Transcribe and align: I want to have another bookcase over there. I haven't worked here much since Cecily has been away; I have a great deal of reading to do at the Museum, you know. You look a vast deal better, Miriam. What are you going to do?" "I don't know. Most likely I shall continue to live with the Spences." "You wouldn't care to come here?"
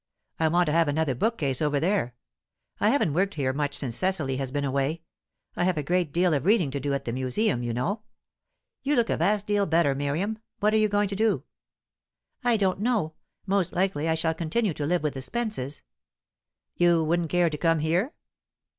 I 0.39 0.47
want 0.47 0.65
to 0.65 0.71
have 0.71 0.87
another 0.87 1.13
bookcase 1.13 1.61
over 1.61 1.79
there. 1.79 2.15
I 2.79 2.89
haven't 2.89 3.13
worked 3.13 3.35
here 3.35 3.53
much 3.53 3.75
since 3.77 3.95
Cecily 3.95 4.37
has 4.37 4.49
been 4.49 4.65
away; 4.65 5.03
I 5.55 5.63
have 5.65 5.77
a 5.77 5.83
great 5.83 6.11
deal 6.11 6.33
of 6.33 6.43
reading 6.47 6.71
to 6.71 6.79
do 6.79 6.95
at 6.95 7.05
the 7.05 7.11
Museum, 7.13 7.61
you 7.61 7.71
know. 7.71 8.01
You 8.81 8.95
look 8.95 9.11
a 9.11 9.17
vast 9.17 9.45
deal 9.45 9.67
better, 9.67 9.93
Miriam. 9.93 10.39
What 10.59 10.73
are 10.73 10.77
you 10.77 10.89
going 10.89 11.07
to 11.09 11.15
do?" 11.15 11.43
"I 12.43 12.57
don't 12.57 12.79
know. 12.79 13.13
Most 13.45 13.73
likely 13.73 14.09
I 14.09 14.15
shall 14.15 14.33
continue 14.33 14.73
to 14.73 14.87
live 14.87 15.03
with 15.03 15.13
the 15.13 15.21
Spences." 15.21 15.83
"You 16.75 17.03
wouldn't 17.03 17.29
care 17.29 17.51
to 17.51 17.57
come 17.59 17.77
here?" 17.77 18.15